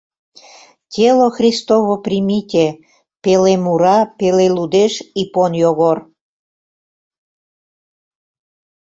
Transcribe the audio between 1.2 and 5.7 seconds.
христово примите...— пеле мура, пеле лудеш Ипон